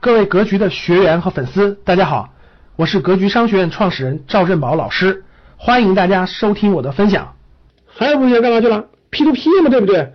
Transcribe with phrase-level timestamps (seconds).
[0.00, 2.32] 各位格局的学员和粉丝，大家好，
[2.76, 5.24] 我是格局商学院创始人赵振宝老师，
[5.58, 7.36] 欢迎大家收听我的分享。
[7.84, 10.14] 还有同学干嘛去了？P to P 嘛，对不对？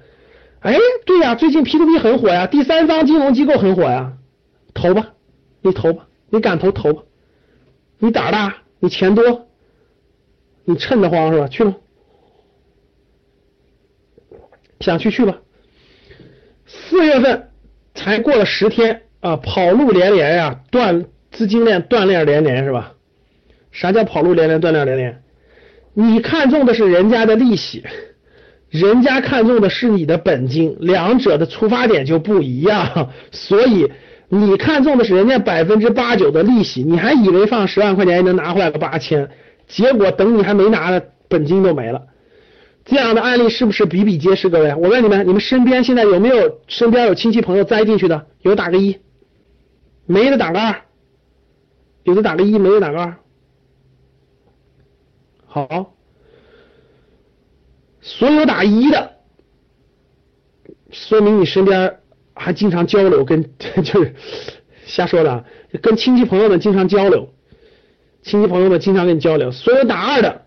[0.62, 0.76] 哎，
[1.06, 4.14] 对呀，最近 P to P 很火呀，第三方金融机构很火呀，
[4.74, 5.10] 投吧，
[5.62, 7.04] 你投吧，你敢投投吧，
[8.00, 9.48] 你胆大，你钱多，
[10.64, 11.48] 你趁得慌是吧？
[11.48, 11.76] 去吧，
[14.80, 15.38] 想去去吧。
[16.66, 17.52] 四月份
[17.94, 19.04] 才过了十天。
[19.26, 22.94] 啊，跑路连连呀，断资金链断链连连是吧？
[23.72, 25.18] 啥叫跑路连连断链连连？
[25.96, 27.84] 你看中的是人家的利息，
[28.70, 33.10] 人家看中的是你的本金，两者的出发点就不一样。
[33.32, 33.92] 所以
[34.30, 39.28] 你看中的是人家百分之八九的利息，你还以为放十万块钱能拿回来个八千，
[39.68, 42.04] 结果等你还没拿呢，本金都没了。
[42.86, 44.50] 这样的案例是不是比比皆是？
[44.50, 48.28] 各位，我问你们，你们身边现在有没有身边有亲戚朋友栽进去的？
[48.44, 48.96] 有打个一。
[50.06, 50.82] 没的打个二，
[52.04, 53.16] 有的打个一，没的打个二。
[55.48, 55.94] 好，
[58.02, 59.18] 所有打一的，
[60.92, 62.00] 说明你身边
[62.34, 63.42] 还经常交流，跟
[63.84, 64.16] 就是
[64.86, 65.46] 瞎说的，
[65.82, 67.34] 跟亲戚朋友们经常交流，
[68.22, 69.52] 亲戚朋友们经常跟你交流。
[69.52, 70.46] 所有打二的，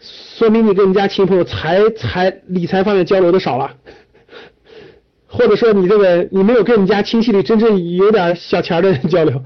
[0.00, 3.76] 说明你跟你家亲戚朋友财财理财方面交流的少了。
[5.28, 9.42] 或者说你这个你没有跟你家亲戚里真正有点小钱的人交流，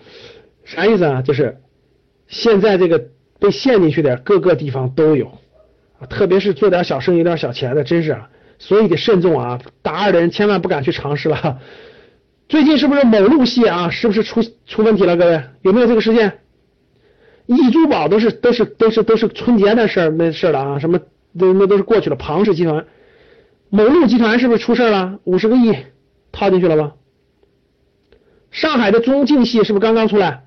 [0.64, 1.22] 啥意思啊？
[1.22, 1.58] 就是
[2.28, 3.02] 现在这个
[3.38, 5.32] 被陷进去的各个地方都有，
[6.08, 9.60] 特别是做点小生意、有点小钱的，真是啊，所以得慎重啊！
[9.82, 11.58] 打二的人千万不敢去尝试了。
[12.48, 13.88] 最近是不是某路系啊？
[13.90, 15.16] 是不是出出问题了？
[15.16, 16.40] 各位有没有这个事件？
[17.46, 20.78] 易珠宝都是都是都是都是春节的事儿没事了啊？
[20.78, 21.00] 什么
[21.32, 22.16] 那那都是过去了。
[22.16, 22.84] 庞氏集团。
[23.74, 25.18] 某路集团是不是出事了？
[25.24, 25.76] 五十个亿
[26.30, 26.94] 套进去了吧？
[28.52, 30.44] 上海的中晋系是不是刚刚出来？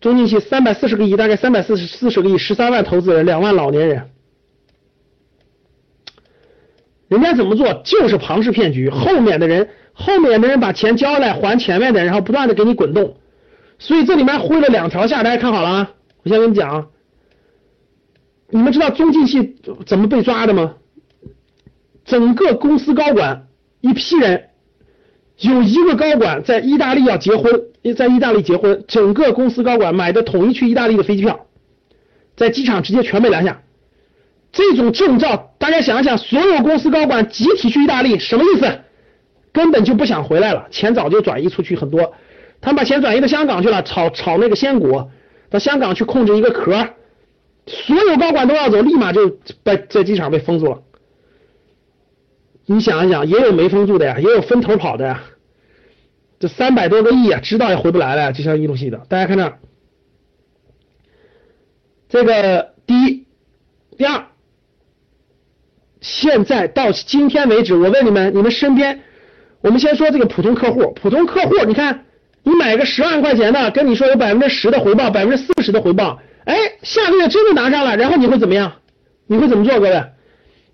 [0.00, 4.10] 中晋系三百四十个亿，大概三百四十四十个亿，十三万投资人，两万老年人，
[7.08, 7.82] 人家怎么做？
[7.84, 13.16] 就是庞氏骗局，后面的人，后面的人把钱交来还前面的，然后不断的给你滚动，
[13.80, 15.90] 所以这里面灰了两条下，大家看好了啊！
[16.22, 16.90] 我先跟你讲，
[18.50, 20.76] 你们知道中晋系怎么被抓的吗？
[22.04, 23.46] 整个公司高管
[23.80, 24.50] 一批人，
[25.38, 27.62] 有一个高管在意大利要结婚，
[27.96, 31.46] 在意大利结婚，整个公司高管买的统一去意大利的飞机票，
[32.36, 33.62] 在机场直接全被拦下。
[34.52, 38.80] 这种证照，大家想一想，所有公司高管集体去意大利，什么意思？
[39.52, 42.12] 根本就不想回来了，钱早就转移出去很多，
[42.60, 45.10] 他们把钱转移到香港去了，炒炒那个仙股，
[45.48, 46.88] 到香港去控制一个壳，
[47.66, 50.82] 所有高管都要走，立马就在在机场被封住了。
[52.66, 55.22] 你想一想，也有没封住的呀，也有分头跑的呀。
[56.38, 58.98] 这三百多个亿啊，知道也回不来了，就像一路系的。
[59.08, 59.52] 大家看这，
[62.08, 63.26] 这个第一、
[63.96, 64.26] 第二，
[66.00, 69.00] 现在到今天为止，我问你们，你们身边，
[69.60, 72.04] 我们先说这个普通客户，普通客户，你看，
[72.42, 78.72] 你买个十万块钱的，跟你说有百分之十的回报，百分之四十的回报，哎，下个月真的拿上了，然后你会怎么样？
[79.26, 80.13] 你会怎么做，各位？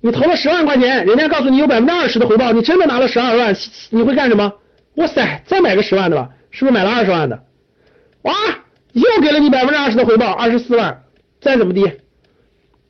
[0.02, 3.54] 你投了十万块钱，人家告诉你有百分之二十的回报，你真的拿了十二万，
[3.90, 4.52] 你会干什么？
[4.96, 7.44] 哇塞，再买个十万的吧，是不是买了二十万的？
[8.22, 8.34] 哇，
[8.92, 11.02] 又给了你百分之二十的回报，二十四万，
[11.40, 11.90] 再怎么地，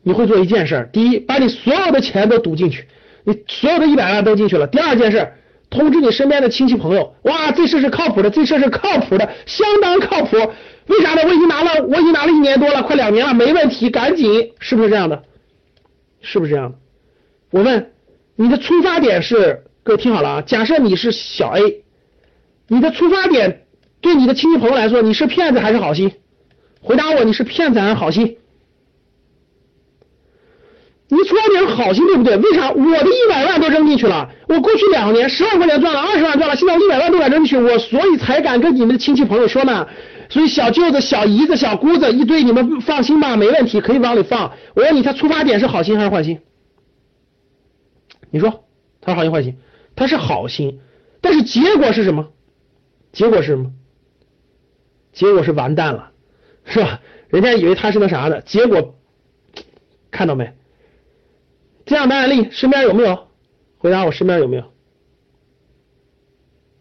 [0.03, 2.87] 你会做一件事：第一，把你所有的钱都赌进去，
[3.25, 5.33] 你所有的一百万都进去了；第二件事，
[5.69, 10.37] 通知你身边的亲戚朋友，哇，这事是靠谱的，这事是靠谱的，相当靠谱。
[10.87, 11.23] 为啥呢？
[11.25, 15.23] 我已经拿了，我已经拿了一年多了，快两年了，没问题，赶紧，是不是这样的？
[16.23, 16.79] 是不是这样的？
[17.51, 17.91] 我问
[18.37, 20.43] 你的出发点是，各位听好了啊！
[20.43, 21.83] 假设你是小 A，
[22.69, 23.63] 你的出发点
[24.01, 26.13] 对你的亲戚朋友来说，你是骗子还是好心？
[26.81, 28.37] 回答我，你是骗子还是好心？
[31.09, 32.37] 你出发点好心对不对？
[32.37, 34.31] 为啥我的一百万都扔进去了？
[34.47, 39.85] 我过去两年十万块钱赚了，二十万赚了，现在我一百万都敢扔进去，我所以才敢跟你们的亲戚朋友说呢。
[40.29, 44.53] 所以小舅子、小姨子、小姑子一堆，你们放心吧，没问题，可以往里放。
[44.75, 46.39] 我问你，他出发点是好心还是坏心？
[48.31, 48.65] 你说
[49.01, 49.59] 他是好心坏心？
[49.97, 50.81] 他是好心，
[51.21, 52.33] 但是结果是什么？
[53.13, 53.73] 结果是什么？
[55.13, 56.13] 结果是完蛋了，
[56.65, 57.03] 是吧？
[57.29, 58.99] 人家以为他是那啥的，结果
[60.11, 60.55] 看到没？
[61.85, 63.29] 这样的案例身边有没有？
[63.79, 64.73] 回答我，身边有没有？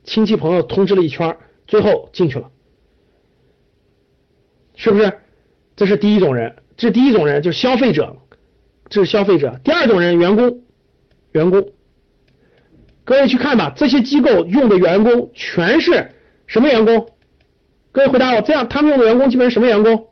[0.03, 1.37] 亲戚朋友通知了一圈，
[1.67, 2.51] 最后进去了，
[4.75, 5.19] 是不是？
[5.75, 8.17] 这是第一种人，这是第一种人，就是消费者，
[8.89, 9.59] 这是消费者。
[9.63, 10.63] 第二种人，员工。
[11.31, 11.69] 员工，
[13.03, 16.11] 各位去看吧，这些机构用的员工全是
[16.47, 17.09] 什么员工？
[17.91, 20.07] 各位回答我，这样他们用的员工基本是什么员工？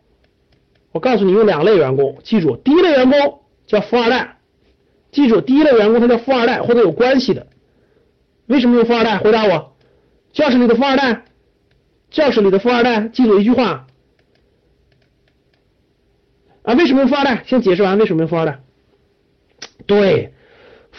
[0.91, 4.37] 我告诉你，用两类员工，记住，第一类员工叫富二代，
[5.11, 7.47] 记住，第一类员工他叫富二代或者有关系的。
[8.47, 9.17] 为什么用富二代？
[9.17, 9.75] 回答我，
[10.31, 11.25] 教室里的富二代，
[12.09, 13.85] 教室里的富二代，记住一句话
[16.63, 17.43] 啊，为什么用富二代？
[17.45, 18.61] 先解释完为什么用富二代。
[19.85, 20.33] 对，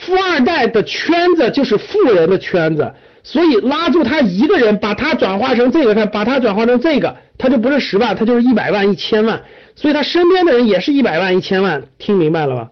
[0.01, 2.93] 富二代的圈子就是富人的圈子，
[3.23, 9.43] 所以拉住他一个人，把他转化成这个，看，把他转化成这个，他就不是十万，他就是一百万、一千万，
[9.75, 12.71] 所以他身边的人也是一百万、一千万，听明白了吧？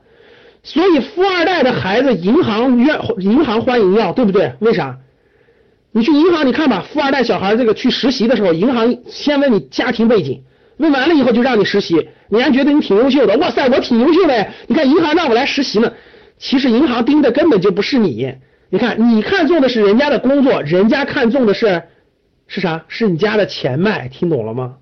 [0.62, 4.52] 所以富二代的孩子，银行愿银行欢迎要，对不对？
[4.61, 4.96] 为啥？
[5.93, 10.43] 你去银行，你看吧，富二代小孩这个去实习的时候，银行先问你家庭背景，
[10.76, 15.93] 问完了以后就让你实习，你还觉得你挺优秀的，哇塞，我挺优秀的，你看银行让我来实习呢。
[16.38, 18.35] 其实银行盯的根本就不是你，
[18.69, 21.83] 你看你看中的是人家的工作，人家看中的是
[22.47, 22.85] 是啥？
[22.88, 24.77] 是你家的钱脉，听懂了吗？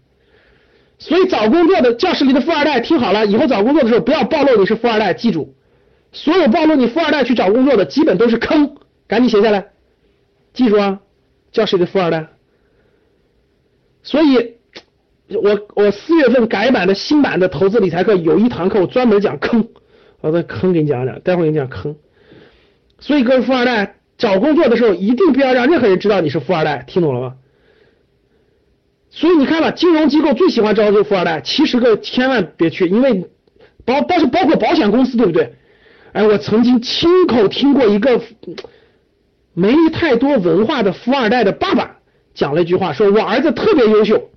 [0.99, 5.55] 所以找工作的教室里的富二代，听好了，以后找工作的时候不要暴露你是富二代，记住。
[6.13, 8.77] 所有暴露你富二代去找工作的基本都是坑，
[9.09, 9.67] 赶紧写下来，
[10.53, 11.01] 记住啊，
[11.53, 12.29] 教室里的富二代。
[14.03, 14.55] 所以，
[15.29, 19.67] 我我四月份改版的新版的投资理财课有一堂课我专门讲坑，
[20.25, 21.97] 我把坑给你讲讲，待会儿给你讲坑。
[22.99, 27.35] 所以各位富二代找工作的时候一定不要让任何人知道你是富二代，听懂了吗？
[29.11, 33.27] 所以你看吧，金融机构最喜欢招这个富二代，其实个千万别去，因为
[33.85, 35.53] 包但是包括保险公司，对不对？
[36.15, 38.19] 哎，我曾经亲口听过一个
[39.53, 41.99] 没太多文化的富二代的爸爸
[42.33, 44.31] 讲了一句话，说我儿子特别优秀，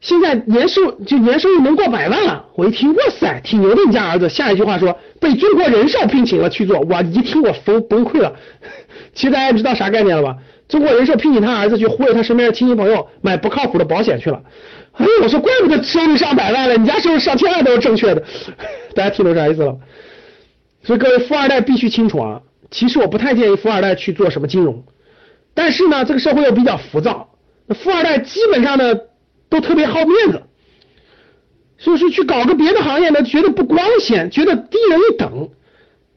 [0.00, 2.46] 现在年收就年收入能过百万了。
[2.54, 4.28] 我一听，哇塞，挺牛的，你家儿子。
[4.28, 8.32] 下一句话说被中国人寿聘请了去做，我一听我崩崩溃了。
[9.14, 10.36] 其实大家知道啥概念了吧？
[10.68, 14.40] 中国人寿聘请他儿子去忽悠他身边的亲戚朋友买不靠谱的保险去了。
[14.92, 18.22] 哎，我说怪不得收入上百万了，你家收入上千万都是正确的。
[18.94, 19.76] 大家听懂啥意思了？
[20.84, 22.40] 所以各位富二代必须清楚啊！
[22.70, 24.84] 其实我不太建议富二代去做什么金融，
[25.54, 27.30] 但是呢，这个社会又比较浮躁，
[27.70, 28.94] 富二代基本上呢
[29.48, 30.42] 都特别好面子，
[31.78, 35.48] 所以说去搞个别的行业呢，觉得不光鲜，觉得低人一等。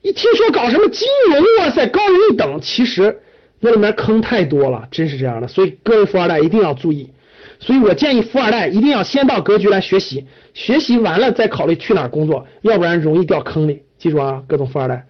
[0.01, 3.19] 一听说搞什么金融，哇塞，高人一等，其实
[3.59, 5.47] 那里面坑太多了，真是这样的。
[5.47, 7.11] 所以各位富二代一定要注意。
[7.59, 10.25] 所以我建议富二代一定要先到格局来学习，
[10.55, 13.83] 学习完了再考虑去哪儿工作，要不然容易掉坑里。
[13.99, 15.05] 记住啊，各种富二代。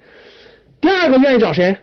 [0.81, 1.77] 第二个愿意找谁？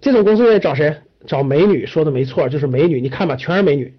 [0.00, 0.96] 这种公司愿意找谁？
[1.26, 3.02] 找美女，说的没错，就是美女。
[3.02, 3.92] 你看吧，全是美女。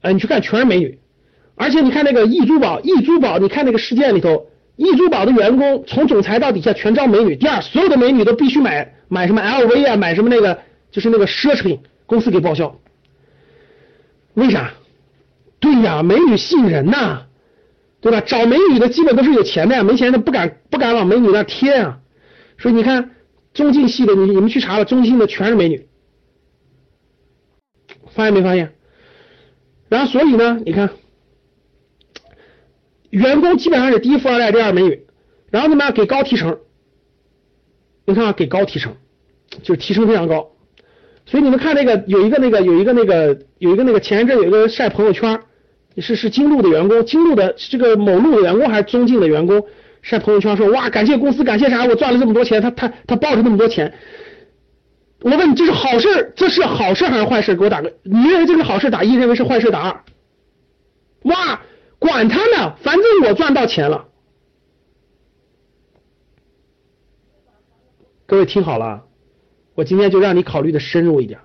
[0.00, 0.98] 哎，你去看，全是美女。
[1.56, 4.46] 而且你看那个易珠宝，易珠宝，你看那个事件里头，
[4.76, 7.36] 易珠宝的员工从总裁到底下全招美女。
[7.36, 10.60] 第二，所有的美女都必须买买什么 LV 啊，买什么那个
[10.90, 12.78] 就是那个奢侈品，公司给报销。
[14.34, 14.72] 为啥？
[15.60, 17.24] 对呀，美女吸引人呐。
[18.00, 18.20] 对吧？
[18.20, 21.98] 找美女的基本都是有钱的呀，没钱的不敢不敢往美女那贴啊。
[22.56, 23.10] 所以你看
[23.52, 25.88] 中进系的，你你们去查了，中进的全是美女，
[28.14, 28.72] 发现没发现？
[29.88, 30.90] 然后所以呢，你看
[33.10, 35.06] 员工基本上是第一富二代，第二美女，
[35.50, 36.58] 然后怎么样给高提成？
[38.06, 38.96] 你看啊，给高提成，
[39.62, 40.52] 就是提成非常高。
[41.26, 45.40] 所以你们看那个有一个那个有一个那个有一个那个前一阵有一个晒朋友圈。
[46.00, 49.66] 是是京路的员工，京路的这个某路的员工还是中进的员工
[50.00, 53.92] 晒朋友圈说哇感谢公司感谢啥我赚了这么多钱他他他抱着那么多钱，
[55.20, 59.80] 我问你这是好事这是好事还是坏事给我打个你认为这是好事打一认为是坏事打？
[59.80, 60.00] 二，
[61.22, 61.60] 哇
[61.98, 64.06] 管他呢反正我赚到钱了，
[68.26, 69.02] 各位听好了，
[69.74, 71.40] 我今天就让你考虑的深入一点，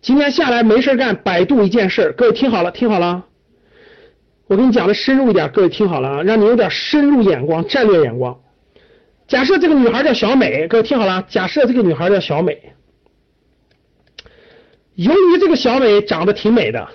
[0.00, 3.26] 今天下来没事干百度一件事，各位听好了听好了。
[4.46, 8.40] 我跟你讲的深入一点，各位听好了啊，让你有点深入眼光、战略眼光。
[9.30, 12.72] 假设这个女孩叫小美，各位听好了，假设这个女孩叫小美。
[14.96, 16.88] 由于这个小美长得挺美的，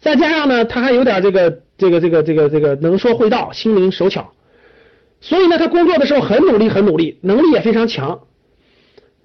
[0.00, 4.32] 再加上呢，她还有点这个这个这个这个这个能说会道、心灵手巧，
[5.20, 8.18] 所以呢，她工作的时候很努力、很努力，能力也非常强。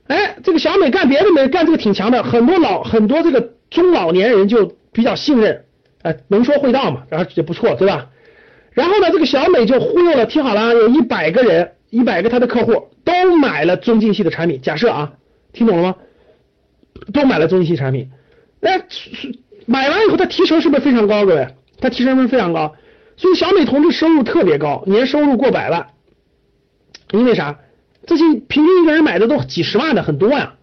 [0.07, 5.63] 哎，这个小美干别的没干这个挺强的，很多老很多这个中老年人就比较信任。
[6.01, 8.09] 哎，能说会道嘛，然后也不错，对吧？
[8.71, 14.61] 然后呢，这个小美就忽悠了，听好了，有一百个人，一百个他的客户都买了中进系的产品。
[14.61, 15.13] 假设啊，
[15.53, 15.95] 听懂了吗？
[17.13, 18.09] 都买了中进系产品，
[18.59, 18.71] 那
[19.65, 21.25] 买完以后，他提成是不是非常高？
[21.25, 21.47] 各位，
[21.79, 22.75] 他提成是非常高，
[23.15, 25.87] 所以小美同志收入特别高，年收入过百万。
[27.11, 27.59] 因为啥？
[28.05, 30.55] 这些平均一个人买的都几十万的，很多呀。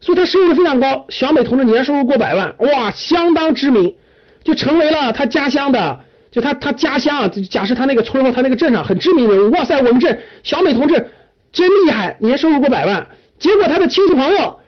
[0.00, 3.94] 所以他收入非常高，小美同志年收入过百万，哇，相当知名，
[4.42, 6.00] 就成为了他家乡的，
[6.34, 11.06] 就他他家乡啊，假设他那个村或他那个镇上很知名人物，哇塞，我们这小美同志
[11.52, 13.06] 真厉害，年收入过百万。
[13.38, 14.58] 结果他的亲戚朋友，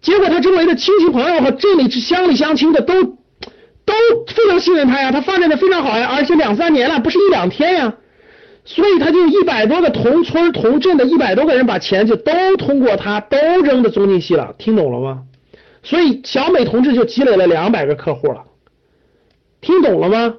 [0.00, 3.92] 结果他周围的亲戚朋友和镇里乡里乡亲的都都
[4.28, 7.92] 非常信任他呀，他发展的非常好呀，而且两三年了，不是一两天呀。
[8.64, 15.22] 所以他就一百多个同村同镇的一百多个人把钱就都通过他都扔到中信系了，听懂了吗？
[15.82, 18.44] 所以小美同志就积累了两百个客户了，
[19.60, 20.36] 听懂了吗？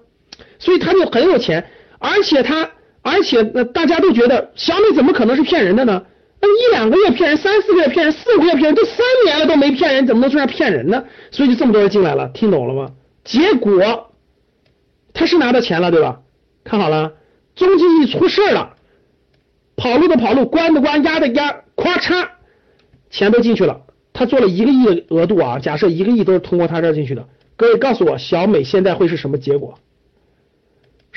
[0.59, 1.65] 所以他就很有钱，
[1.99, 2.69] 而且他
[3.01, 6.03] 而且那大家都觉得小美怎么可能是骗人的呢？
[6.39, 11.03] 那一两个月骗人，三四个月骗人，四五个月骗人，都三年了都没骗人，怎么能算上骗人呢？
[11.31, 12.91] 所以就这么多人进来了，听懂了吗？
[13.23, 14.11] 结果
[15.13, 16.19] 他是拿到钱了，对吧？
[16.63, 17.13] 看好了。
[17.55, 18.75] 中金一出事了，
[19.75, 22.27] 跑路的跑路，关的关，压的压，咵嚓，
[23.09, 23.81] 钱都进去了。
[24.13, 27.27] 他做了一个亿的额度啊，假设一个亿都是通过他这儿进去的。
[27.55, 29.79] 各位告诉我，小美现在会是什么结果？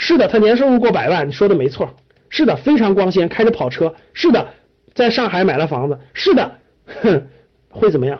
[0.03, 1.95] 是的，他年收入过百万，你说的没错。
[2.31, 3.95] 是的，非常光鲜，开着跑车。
[4.15, 4.55] 是的，
[4.95, 5.99] 在上海买了房子。
[6.15, 6.59] 是的，
[7.03, 7.29] 哼，
[7.69, 8.19] 会怎么样？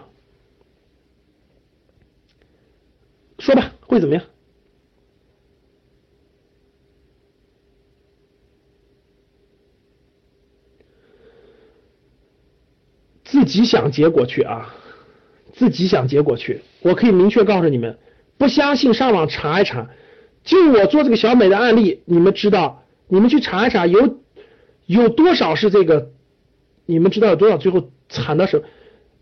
[3.39, 4.23] 说吧，会怎么样？
[13.25, 14.75] 自己想结果去啊，
[15.55, 16.61] 自己想结果去。
[16.83, 17.99] 我可以明确告诉你们，
[18.37, 19.89] 不相信上网查一查。
[20.51, 24.19] 就我做这个小美的案例，你们知道，你们去查一查，有
[24.87, 26.09] 有多少是这个？
[26.87, 28.65] 你们知道有多少最后惨的时候？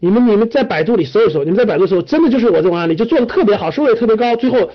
[0.01, 4.71] 你们你们在百度里搜一搜，你们在百度搜，真的就是我这种案例，就做的特别好，收入也特别高，最后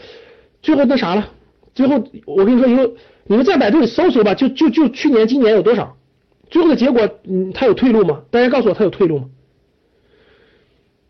[0.62, 1.32] 最后那啥了？
[1.74, 2.94] 最后我跟你说，以后
[3.26, 5.98] 你们在百度里搜搜吧，就就就去年今年有多少？
[6.52, 8.22] 最后的结果，嗯，他有退路吗？
[8.30, 9.26] 大家告诉我，他有退路吗？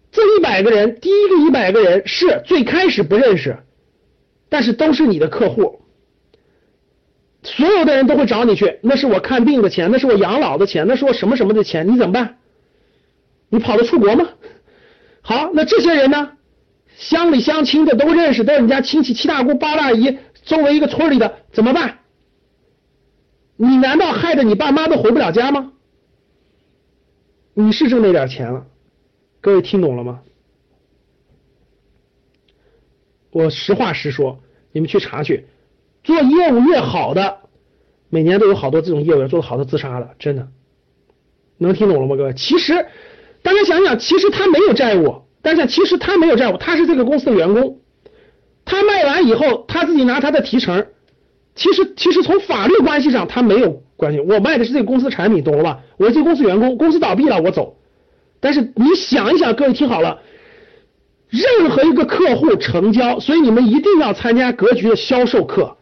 [0.10, 3.58] 这一百个人，第一个一百个人是最开始不认识，
[4.54, 5.82] 但是都是你的客户，
[7.42, 12.38] 所有的人都会找你去，那是我看病的钱，那是我养老的钱，那是我什么什么的钱，你怎么办？
[13.50, 14.30] 你跑得出国吗？
[15.24, 16.34] 好，那这些人呢？
[16.98, 21.98] 乡里乡亲的都认识，都是你家亲戚，七大姑八大姨，周围一个村里的，怎么办？
[23.56, 25.72] 你难道害得你爸妈都回不了家吗？
[27.56, 28.68] 你是挣那点钱了，
[29.42, 30.22] 各位听懂了吗？
[33.34, 34.40] 我实话实说，
[34.72, 35.46] 你们去查去，
[36.04, 37.40] 做业务越好的，
[38.10, 40.48] 每年都有好多这种业务员做的好的自杀了，真的，
[41.58, 42.16] 能听懂了吗？
[42.16, 42.86] 各位，其实
[43.42, 47.80] 大家想想，其实他没有债务，但是其实他没有债务，他是这个公司的员工，
[48.64, 50.86] 他卖完以后，他自己拿他的提成。
[51.56, 54.20] 其实，其实从法律关系上，他没有关系。
[54.20, 55.82] 我卖的是这个公司产品，懂了吧？
[55.98, 57.78] 我是这公司员工，公司倒闭了，我走。
[58.40, 60.20] 但是你想一想，各位听好了，
[61.34, 65.76] 任何一个客户成交，所以你们一定要参加格局的销售课。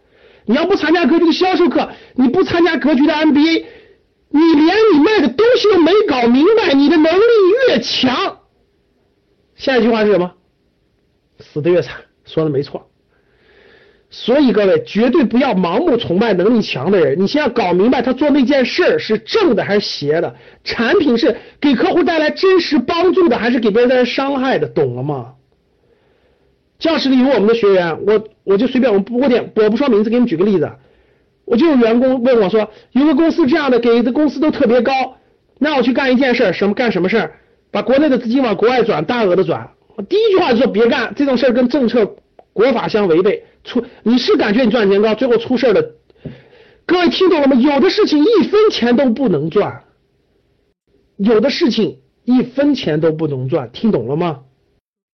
[0.46, 3.65] 你要不参加格局的销售课，你不参加格局的 MBA，
[4.29, 7.22] 你连你卖的东西都没搞明白，你的能力
[7.67, 8.38] 越强，
[9.55, 10.31] 下一句话是什么？
[11.39, 11.98] 死的越惨。
[12.24, 12.88] 说的没错。
[14.10, 25.34] 所以各位绝对不要盲目崇拜能力强的人，你先要搞明白他做那件事儿是正的还是邪的，产品是给客户带来真实帮助的还是给别人带来伤害的，懂了吗？
[26.81, 30.69] 教室里有我们的学员，我我就随便我不过点我不说名字，给你举个例子，
[31.45, 34.91] 我就有员工问我说，有个公司这样的给的工资都特别高，
[35.59, 37.35] 那我去干一件事，什么干什么事儿
[37.69, 42.15] 把国内的资金往国外转，大额的转，我第一句话就说别干这种事儿跟政策
[42.51, 43.45] 国法相违背。
[43.63, 45.83] 出你是感觉你赚钱高，最后出事儿了。
[46.88, 47.55] 各位听懂了吗？
[47.55, 49.83] 有的事情一分钱都不能赚，
[51.17, 54.39] 有的事情一分钱都不能赚，听懂了吗？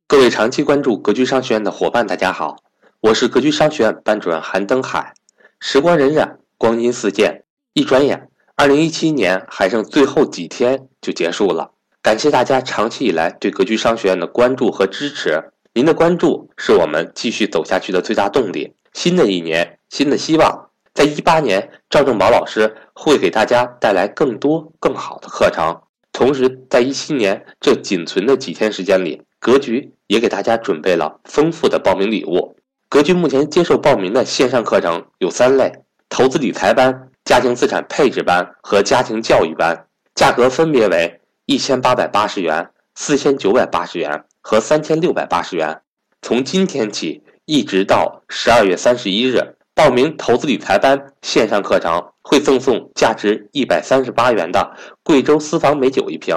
[0.10, 2.56] 各位长期关注格局商学院的伙伴，大家好，
[3.02, 5.14] 我是格局商学院班主任韩登海。
[5.60, 11.72] 时光荏苒，光阴似箭，一转眼，二零一七年还剩最后几天就结束了。
[12.02, 15.52] 感谢大家长期以来对格局商学院的关注和支持。
[15.74, 18.76] 您的关注是我们继续走下去的最大动力。
[18.94, 25.82] 新的一年，新的希望，在一八年，赵正宝老师会给大家带来更多更好的课程。
[26.14, 32.56] 同时，在一七年这仅存的几天时间里，格局也给大家准备了丰富的报名礼物。
[32.90, 35.72] 格局目前接受报名的线上课程有三类：
[36.10, 44.24] 投资理财班、家庭资产配置班和家庭教育班，价格分别为一千八百八十元、四千九百八十元。
[44.50, 45.82] 和三千六百八十元，
[46.22, 54.72] 从今天起一直到十二月三十一日，报名投资理财班线上课程会赠送价值一百三十八元的
[55.04, 56.34] 贵州私房美酒一瓶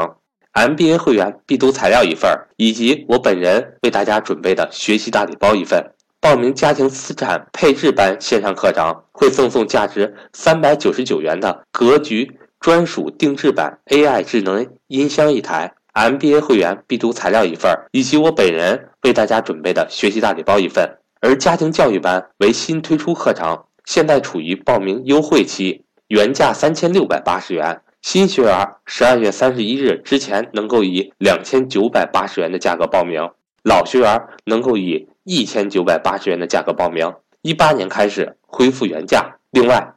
[0.54, 5.92] ，MBA 会员必读材料一份，以及我本人为大家准备的学习大礼包一份。
[6.20, 20.98] 报名家庭资产配置班线上课程会赠送价值三百九十九元的格局专属定制版 AI 智能音箱一台，MBA 会员必读材料一份，以及我本人为大家准备的学习大礼包一份。
[21.22, 33.30] 而家庭教育班为新推出课程，现在处于报名优惠期，原价三千六百八十元，新学员十二月三十一日之前能够以两千九百八十元的价格报名，
[33.62, 35.08] 老学员能够以。
[35.22, 39.36] 一千九百八十元的价格报名，一八年开始恢复原价。
[39.50, 39.94] 另外，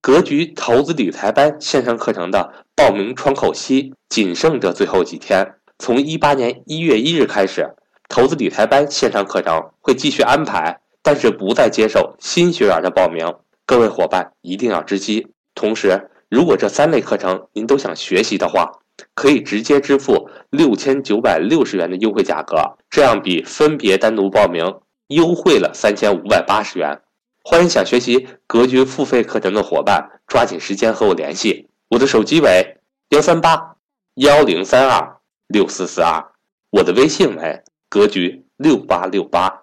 [0.00, 7.74] 格局投资理财班线上课程的报名窗口期仅剩这最后几天，从一八年一月一日开始，
[8.08, 13.34] 投资理财班线上课程会继续安排，但是不再接受新学员的报名。
[13.66, 15.26] 各位伙伴一定要知悉。
[15.54, 18.78] 同时，如果这三类课程您都想学习的话，
[19.12, 22.56] 可以直接支付六千九百六十元的优惠价格，
[22.88, 27.02] 这样比分别单独报名优惠了三千五百八十元。
[27.44, 32.78] 欢迎想学习格局付费课程的伙伴抓紧时间和我联系，我的手机为
[33.10, 33.76] 幺三八
[34.14, 36.32] 幺零三二六四四二，
[36.70, 39.61] 我的微信为格局六八六八。